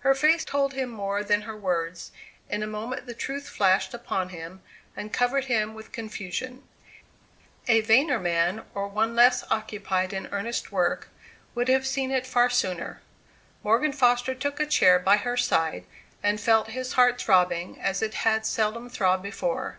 Her 0.00 0.12
face 0.12 0.44
told 0.44 0.72
him 0.72 0.88
more 0.90 1.22
than 1.22 1.42
her 1.42 1.56
words. 1.56 2.10
In 2.50 2.64
a 2.64 2.66
moment 2.66 3.06
the 3.06 3.14
truth 3.14 3.48
flashed 3.48 3.94
upon 3.94 4.30
him, 4.30 4.60
and 4.96 5.12
covered 5.12 5.44
him 5.44 5.72
with 5.72 5.92
confusion. 5.92 6.64
A 7.68 7.80
vainer 7.80 8.18
man, 8.18 8.64
or 8.74 8.88
one 8.88 9.14
less 9.14 9.44
occupied 9.52 10.12
in 10.12 10.26
earnest 10.32 10.72
work, 10.72 11.10
would 11.54 11.68
have 11.68 11.86
seen 11.86 12.10
it 12.10 12.26
far 12.26 12.50
sooner. 12.50 13.02
Morgan 13.62 13.92
Foster 13.92 14.34
took 14.34 14.58
a 14.58 14.66
chair 14.66 14.98
by 14.98 15.16
her 15.18 15.36
side, 15.36 15.84
and 16.24 16.40
felt 16.40 16.66
his 16.70 16.94
heart 16.94 17.20
throbbing 17.20 17.80
as 17.80 18.02
it 18.02 18.14
had 18.14 18.44
seldom 18.44 18.90
throbbed 18.90 19.22
before. 19.22 19.78